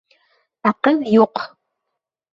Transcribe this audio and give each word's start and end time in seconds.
Ә 0.71 0.71
ҡыҙ 0.87 1.05
юҡ. 1.17 1.45